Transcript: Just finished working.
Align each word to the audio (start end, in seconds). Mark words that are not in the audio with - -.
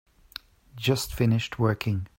Just 0.75 1.13
finished 1.13 1.59
working. 1.59 2.07